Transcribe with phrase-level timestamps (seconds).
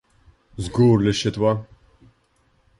[0.63, 1.51] Żgur li x-xitwa!